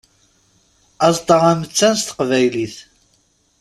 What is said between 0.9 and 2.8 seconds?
Aẓeṭṭa amettan s teqbaylit.